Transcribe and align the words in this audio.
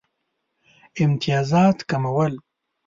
امتیازات 1.03 1.77
کمول. 1.89 2.33